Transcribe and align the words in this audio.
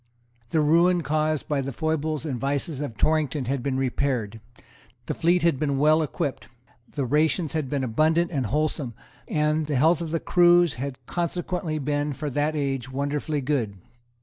The 0.49 0.61
ruin 0.61 1.03
caused 1.03 1.47
by 1.47 1.61
the 1.61 1.71
foibles 1.71 2.25
and 2.25 2.39
vices 2.39 2.81
of 2.81 2.97
Torrington 2.97 3.45
had 3.45 3.61
been 3.61 3.77
repaired; 3.77 4.41
the 5.05 5.13
fleet 5.13 5.43
had 5.43 5.59
been 5.59 5.77
well 5.77 6.01
equipped; 6.01 6.47
the 6.89 7.05
rations 7.05 7.53
had 7.53 7.69
been 7.69 7.83
abundant 7.83 8.31
and 8.31 8.47
wholesome; 8.47 8.95
and 9.27 9.67
the 9.67 9.75
health 9.75 10.01
of 10.01 10.09
the 10.09 10.19
crews 10.19 10.73
had 10.81 10.97
consequently 11.05 11.77
been, 11.77 12.13
for 12.13 12.31
that 12.31 12.55
age, 12.55 12.91
wonderfully 12.91 13.41
good. 13.41 13.75